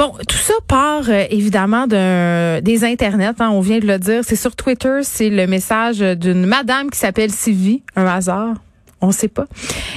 [0.00, 3.34] Bon, tout ça part euh, évidemment des internets.
[3.38, 4.22] Hein, on vient de le dire.
[4.24, 5.00] C'est sur Twitter.
[5.02, 7.82] C'est le message d'une madame qui s'appelle Sylvie.
[7.96, 8.54] Un hasard.
[9.02, 9.46] On sait pas.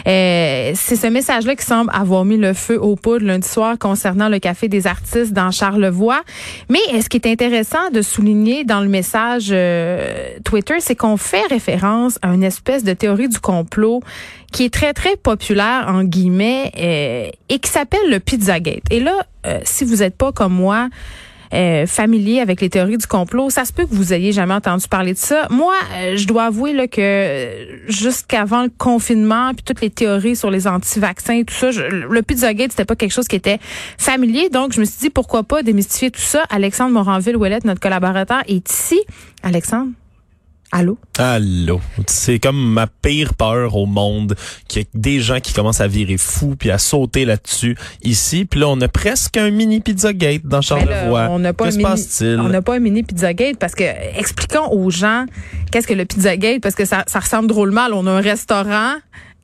[0.07, 4.29] Euh, c'est ce message-là qui semble avoir mis le feu aux poudres lundi soir concernant
[4.29, 6.21] le café des artistes dans Charlevoix.
[6.69, 11.45] Mais ce qui est intéressant de souligner dans le message euh, Twitter, c'est qu'on fait
[11.49, 14.01] référence à une espèce de théorie du complot
[14.53, 18.83] qui est très très populaire en guillemets euh, et qui s'appelle le Pizzagate.
[18.89, 19.25] Et là,
[19.63, 20.87] si vous n'êtes pas comme moi
[21.53, 24.87] euh, familier avec les théories du complot, ça se peut que vous ayez jamais entendu
[24.87, 25.47] parler de ça.
[25.49, 30.35] Moi, euh, je dois avouer là, que euh, jusqu'avant le confinement, puis toutes les théories
[30.35, 33.59] sur les anti-vaccins et tout ça, je, le Pizzagate, c'était pas quelque chose qui était
[33.97, 34.49] familier.
[34.49, 36.43] Donc, je me suis dit, pourquoi pas démystifier tout ça?
[36.49, 38.99] Alexandre Moranville-Ouellette, notre collaborateur, est ici.
[39.43, 39.91] Alexandre?
[40.75, 40.97] Allô?
[41.19, 41.79] Allô?
[42.07, 44.35] C'est comme ma pire peur au monde,
[44.67, 48.45] qu'il y ait des gens qui commencent à virer fou puis à sauter là-dessus ici.
[48.45, 51.27] Puis là, on a presque un mini Pizzagate dans ben Charlevoix.
[51.29, 53.83] on n'a pas, un mini, on n'a pas un mini Pizzagate parce que
[54.17, 55.27] expliquons aux gens
[55.71, 57.85] qu'est-ce que le Pizzagate parce que ça, ça ressemble drôlement.
[57.93, 58.95] On a un restaurant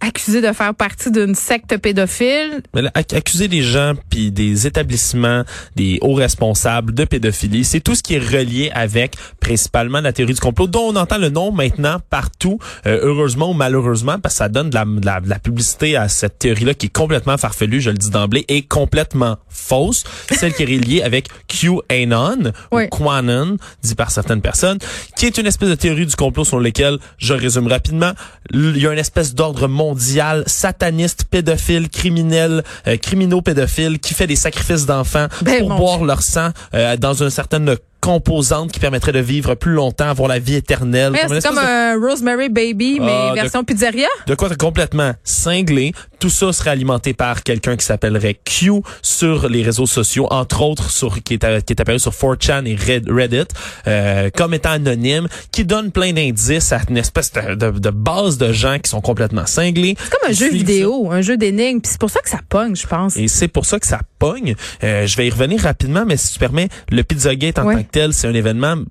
[0.02, 2.62] accusé de faire partie d'une secte pédophile.
[2.74, 5.44] Mais accuser des gens puis des établissements,
[5.76, 10.34] des hauts responsables de pédophilie, c'est tout ce qui est relié avec principalement la théorie
[10.34, 14.40] du complot, dont on entend le nom maintenant partout, euh, heureusement ou malheureusement, parce que
[14.40, 14.86] ça donne de la,
[15.20, 18.62] de la, publicité à cette théorie-là qui est complètement farfelue, je le dis d'emblée, et
[18.62, 24.78] complètement fausse, celle qui est reliée avec QAnon ou Quanon, dit par certaines personnes,
[25.18, 28.12] qui est une espèce de théorie du complot sur lequel, je résume rapidement,
[28.52, 34.14] il y a une espèce d'ordre mondial mondial, sataniste, pédophile, criminel, euh, criminaux pédophiles, qui
[34.14, 37.60] fait des sacrifices d'enfants ben, pour boire leur sang euh, dans un certain
[38.02, 41.14] composante qui permettrait de vivre plus longtemps, avoir la vie éternelle.
[41.28, 44.08] c'est comme un Rosemary Baby, mais ah, version pizzeria.
[44.28, 45.94] De quoi complètement cinglé.
[46.20, 50.92] Tout ça serait alimenté par quelqu'un qui s'appellerait Q sur les réseaux sociaux, entre autres
[50.92, 53.48] sur qui est, qui est apparu sur 4chan et Reddit,
[53.88, 58.52] euh, comme étant anonyme, qui donne plein d'indices à une espèce de, de, base de
[58.52, 59.96] gens qui sont complètement cinglés.
[60.04, 62.88] C'est comme un jeu vidéo, un jeu d'énigmes, c'est pour ça que ça pogne, je
[62.88, 63.16] pense.
[63.16, 64.56] Et c'est pour ça que ça pogne.
[64.84, 67.89] Euh, je vais y revenir rapidement, mais si tu permets, le Pizzagate en tant que
[67.92, 68.84] tel, c'est un événement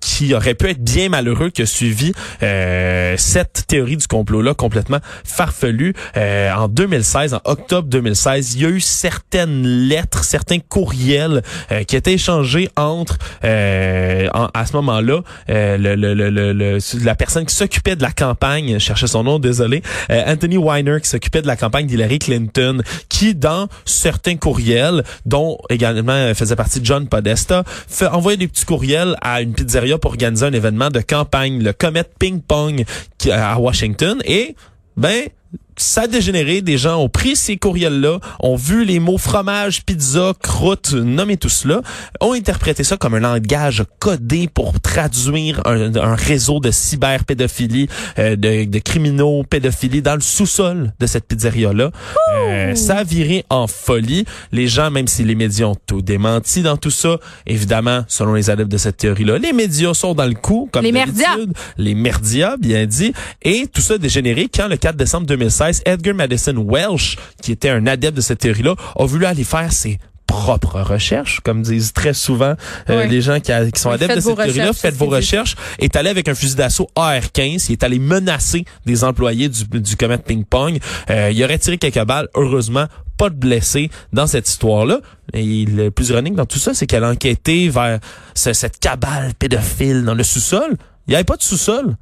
[0.00, 2.12] qui aurait pu être bien malheureux qui a suivi
[2.42, 5.94] euh, cette théorie du complot-là complètement farfelue.
[6.16, 11.42] Euh, en 2016, en octobre 2016, il y a eu certaines lettres, certains courriels
[11.72, 15.20] euh, qui étaient échangés entre, euh, à ce moment-là,
[15.50, 19.38] euh, le, le, le, la personne qui s'occupait de la campagne, je cherchais son nom,
[19.38, 25.58] désolé, Anthony Weiner, qui s'occupait de la campagne d'Hillary Clinton, qui, dans certains courriels, dont
[25.70, 27.64] également faisait partie John Podesta,
[28.10, 32.04] envoyait des petits courriels à une pizzeria pour organiser un événement de campagne, le Comet
[32.18, 32.84] Ping Pong
[33.30, 34.20] à Washington.
[34.24, 34.56] Et,
[34.96, 35.28] ben,
[35.76, 36.62] ça a dégénéré.
[36.62, 41.48] Des gens ont pris ces courriels-là, ont vu les mots fromage, pizza, croûte, nommez tout
[41.48, 41.82] cela,
[42.20, 47.88] ont interprété ça comme un langage codé pour traduire un, réseau de cyberpédophilie,
[48.18, 51.90] euh, de, de criminaux pédophilie dans le sous-sol de cette pizzeria-là.
[52.34, 54.24] Euh, ça a viré en folie.
[54.52, 58.50] Les gens, même si les médias ont tout démenti dans tout ça, évidemment, selon les
[58.50, 61.36] adeptes de cette théorie-là, les médias sont dans le coup, comme les merdias.
[61.76, 63.12] Les merdias, bien dit.
[63.42, 67.70] Et tout ça a dégénéré quand, le 4 décembre 2016, Edgar Madison Welsh, qui était
[67.70, 72.12] un adepte de cette théorie-là, a voulu aller faire ses propres recherches, comme disent très
[72.12, 72.54] souvent
[72.90, 74.72] euh, les gens qui, sont adeptes de cette théorie-là.
[74.72, 75.56] Faites vos recherches.
[75.78, 77.66] Est allé avec un fusil d'assaut AR-15.
[77.68, 80.78] Il est allé menacer des employés du, du Comet Ping Pong.
[81.10, 82.28] Euh, il aurait tiré quelques balles.
[82.34, 85.00] Heureusement, pas de blessés dans cette histoire-là.
[85.32, 88.00] Et le plus ironique dans tout ça, c'est qu'elle a enquêté vers
[88.34, 90.76] cette cabale pédophile dans le sous-sol.
[91.06, 91.96] Il n'y avait pas de sous-sol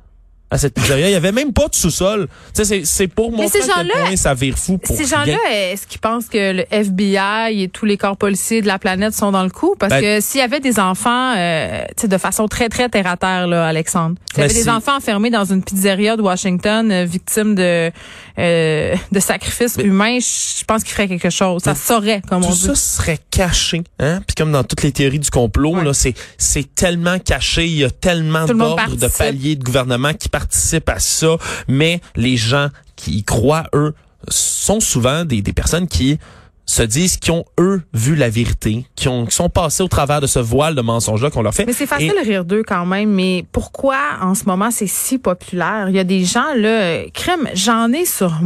[0.54, 1.08] à cette pizzeria.
[1.08, 2.28] Il y avait même pas de sous-sol.
[2.52, 6.28] C'est pour montrer à quel point ça vire fou pour Ces gens-là, est-ce qu'ils pensent
[6.28, 9.74] que le FBI et tous les corps policiers de la planète sont dans le coup?
[9.76, 13.66] Parce ben, que s'il y avait des enfants, euh, de façon très, très terre-à-terre, là,
[13.66, 14.14] Alexandre.
[14.30, 17.90] S'il y avait ben, des enfants enfermés dans une pizzeria de Washington, euh, victimes de,
[18.38, 21.62] euh, de sacrifices humains, je pense qu'ils feraient quelque chose.
[21.64, 22.60] Ça saurait, comme on dit.
[22.60, 23.82] Tout ça serait caché.
[23.98, 24.20] Hein?
[24.24, 27.66] Puis comme dans toutes les théories du complot, là, c'est tellement caché.
[27.66, 31.36] Il y a tellement d'ordres de paliers de gouvernement qui participent à ça,
[31.68, 33.94] mais les gens qui y croient, eux,
[34.28, 36.18] sont souvent des, des personnes qui
[36.66, 40.20] se disent qu'ils ont, eux, vu la vérité, qui ont, qui sont passés au travers
[40.20, 41.66] de ce voile de mensonges-là qu'on leur fait.
[41.66, 45.18] Mais c'est facile de rire d'eux quand même, mais pourquoi en ce moment c'est si
[45.18, 45.86] populaire?
[45.88, 48.40] Il y a des gens, là, crème, j'en ai sur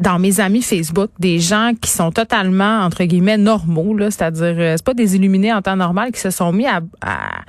[0.00, 4.74] dans mes amis Facebook des gens qui sont totalement entre guillemets normaux là, c'est-à-dire euh,
[4.76, 7.40] c'est pas des illuminés en temps normal qui se sont mis à, à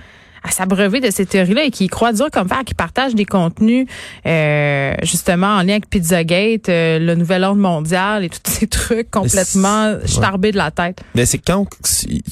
[0.44, 3.88] à s'abreuver de ces théories-là et qui croient dur comme fer, qui partagent des contenus
[4.26, 9.12] euh, justement en lien avec Pizzagate, euh, le nouvel ordre mondial et tous ces trucs
[9.12, 11.02] complètement starbés de la tête.
[11.16, 11.68] Mais c'est quand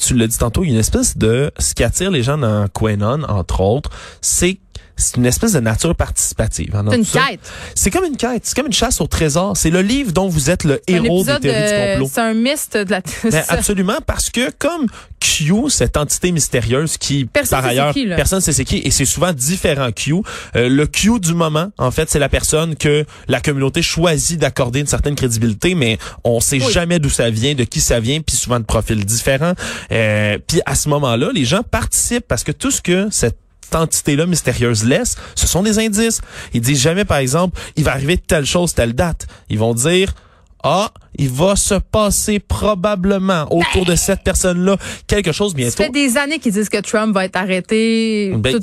[0.00, 2.38] tu l'as dit tantôt, il y a une espèce de ce qui attire les gens
[2.38, 3.90] dans Quenon, entre autres,
[4.20, 4.58] c'est
[4.98, 6.74] c'est une espèce de nature participative.
[6.74, 7.40] Hein, c'est une quête.
[7.74, 8.42] C'est comme une quête.
[8.44, 9.56] C'est comme une chasse au trésor.
[9.56, 12.10] C'est le livre dont vous êtes le héros des théories du complot.
[12.12, 13.00] C'est un mist de la.
[13.24, 14.86] Ben, absolument, parce que comme
[15.20, 19.04] Q, cette entité mystérieuse qui, personne par ailleurs, qui, personne sait c'est qui, et c'est
[19.04, 20.14] souvent différent Q.
[20.56, 24.80] Euh, le Q du moment, en fait, c'est la personne que la communauté choisit d'accorder
[24.80, 28.36] une certaine crédibilité, mais on sait jamais d'où ça vient, de qui ça vient, puis
[28.36, 29.54] souvent de profils différents.
[29.92, 33.38] Euh, puis à ce moment-là, les gens participent parce que tout ce que cette
[33.74, 36.20] entité-là mystérieuse laisse, ce sont des indices.
[36.54, 39.26] Ils disent jamais, par exemple, il va arriver telle chose, telle date.
[39.48, 40.14] Ils vont dire,
[40.62, 44.76] ah, il va se passer probablement autour de cette personne-là
[45.06, 45.76] quelque chose bientôt.
[45.76, 48.32] Ça fait des années qu'ils disent que Trump va être arrêté.
[48.36, 48.60] Ben, tout,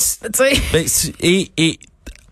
[0.73, 0.85] ben,
[1.21, 1.79] et, et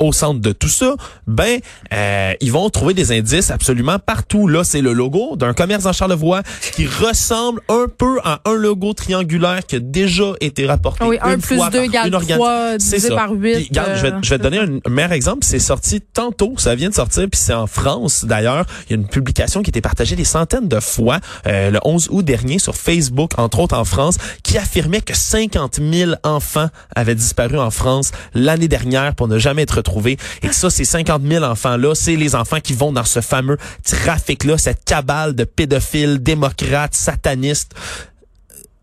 [0.08, 0.96] au centre de tout ça,
[1.28, 1.60] ben
[1.94, 4.48] euh, ils vont trouver des indices absolument partout.
[4.48, 6.42] Là, c'est le logo d'un commerce en Charlevoix
[6.74, 11.32] qui ressemble un peu à un logo triangulaire qui a déjà été rapporté oui, une
[11.32, 13.68] un plus fois deux égale trois divisé par huit.
[13.70, 15.40] regarde, je, vais, je vais te donner un, meilleur exemple.
[15.44, 18.66] C'est sorti tantôt, ça vient de sortir, puis c'est en France d'ailleurs.
[18.88, 21.80] Il y a une publication qui a été partagée des centaines de fois euh, le
[21.84, 26.70] 11 août dernier sur Facebook, entre autres en France, qui affirmait que 50 000 enfants
[26.96, 29.93] avaient disparu en France l'année dernière pour ne jamais être retrouvés.
[30.42, 33.58] Et que ça, ces 50 000 enfants-là, c'est les enfants qui vont dans ce fameux
[33.84, 37.74] trafic-là, cette cabale de pédophiles, démocrates, satanistes.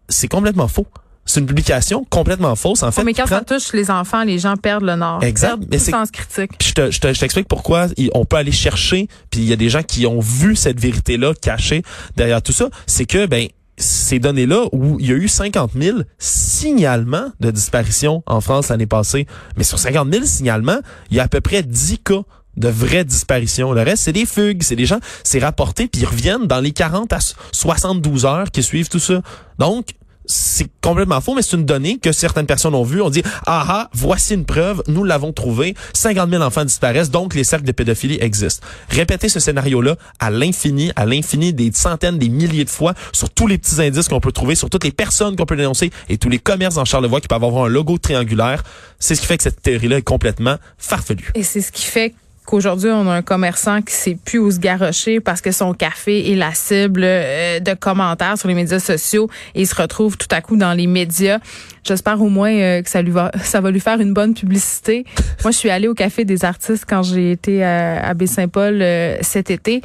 [0.09, 0.87] C'est complètement faux.
[1.27, 2.83] C'est une publication complètement fausse.
[2.83, 5.23] En fait, mais quand ça touche les enfants, les gens perdent le nord.
[5.23, 5.59] Exact.
[5.71, 6.51] mais c'est sens critique.
[6.61, 9.07] Je te, je t'explique pourquoi on peut aller chercher.
[9.31, 11.83] Puis il y a des gens qui ont vu cette vérité-là cachée
[12.17, 12.69] derrière tout ça.
[12.87, 13.47] C'est que ben
[13.81, 18.87] ces données-là où il y a eu 50 000 signalements de disparition en France l'année
[18.87, 19.27] passée.
[19.57, 20.81] Mais sur 50 000 signalements,
[21.11, 22.23] il y a à peu près 10 cas
[22.57, 23.73] de vraies disparitions.
[23.73, 26.73] Le reste, c'est des fugues, c'est des gens, c'est rapporté, puis ils reviennent dans les
[26.73, 27.19] 40 à
[27.53, 29.23] 72 heures qui suivent tout ça.
[29.59, 29.95] Donc,
[30.27, 33.03] c'est complètement faux, mais c'est une donnée que certaines personnes ont vue.
[33.03, 35.75] On dit, ah voici une preuve, nous l'avons trouvé.
[35.95, 38.67] 50 000 enfants disparaissent, donc les cercles de pédophilie existent.
[38.89, 43.47] Répétez ce scénario-là à l'infini, à l'infini, des centaines, des milliers de fois, sur tous
[43.47, 46.29] les petits indices qu'on peut trouver, sur toutes les personnes qu'on peut dénoncer et tous
[46.29, 48.63] les commerces en Charlevoix qui peuvent avoir un logo triangulaire.
[48.99, 51.31] C'est ce qui fait que cette théorie-là est complètement farfelue.
[51.35, 52.15] Et c'est ce qui fait
[52.51, 56.33] qu'aujourd'hui, on a un commerçant qui sait plus où se garrocher parce que son café
[56.33, 60.27] est la cible euh, de commentaires sur les médias sociaux et il se retrouve tout
[60.33, 61.39] à coup dans les médias.
[61.85, 65.05] J'espère au moins euh, que ça lui va, ça va lui faire une bonne publicité.
[65.45, 69.51] Moi, je suis allée au café des artistes quand j'ai été à, Baie-Saint-Paul euh, cet
[69.51, 69.81] été.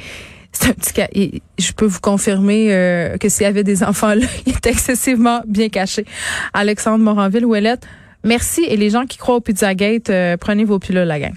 [0.51, 1.07] C'est un petit cas.
[1.13, 2.69] Et je peux vous confirmer
[3.19, 6.05] que s'il y avait des enfants là, il était excessivement bien caché.
[6.53, 7.85] Alexandre Moranville, Ouellette,
[8.23, 8.63] merci.
[8.67, 10.09] Et les gens qui croient au Pizzagate,
[10.39, 11.33] prenez vos pilules, la gang.